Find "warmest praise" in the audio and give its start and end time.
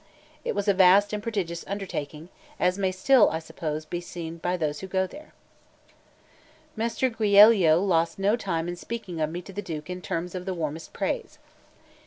10.55-11.37